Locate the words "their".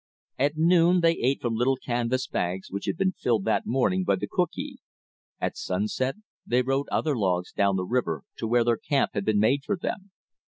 8.63-8.77